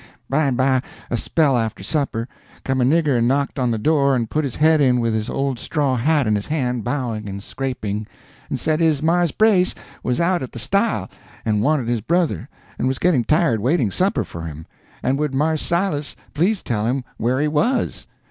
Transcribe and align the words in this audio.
By 0.31 0.45
and 0.45 0.57
by, 0.57 0.81
a 1.11 1.15
spell 1.15 1.55
after 1.55 1.83
supper, 1.83 2.27
come 2.65 2.81
a 2.81 2.83
nigger 2.83 3.19
and 3.19 3.27
knocked 3.27 3.59
on 3.59 3.69
the 3.69 3.77
door 3.77 4.15
and 4.15 4.27
put 4.31 4.43
his 4.43 4.55
head 4.55 4.81
in 4.81 4.99
with 4.99 5.13
his 5.13 5.29
old 5.29 5.59
straw 5.59 5.95
hat 5.95 6.25
in 6.25 6.33
his 6.33 6.47
hand 6.47 6.83
bowing 6.83 7.29
and 7.29 7.43
scraping, 7.43 8.07
and 8.49 8.59
said 8.59 8.79
his 8.79 9.03
Marse 9.03 9.29
Brace 9.31 9.75
was 10.01 10.19
out 10.19 10.41
at 10.41 10.53
the 10.53 10.57
stile 10.57 11.07
and 11.45 11.61
wanted 11.61 11.87
his 11.87 12.01
brother, 12.01 12.49
and 12.79 12.87
was 12.87 12.97
getting 12.97 13.23
tired 13.23 13.59
waiting 13.59 13.91
supper 13.91 14.23
for 14.23 14.41
him, 14.45 14.65
and 15.03 15.19
would 15.19 15.35
Marse 15.35 15.61
Silas 15.61 16.15
please 16.33 16.63
tell 16.63 16.87
him 16.87 17.03
where 17.17 17.39
he 17.39 17.47
was? 17.47 18.07